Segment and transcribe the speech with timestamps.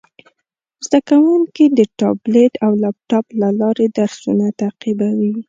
[0.85, 5.31] زده کوونکي د ټابلیټ او لپټاپ له لارې درسونه تعقیبوي.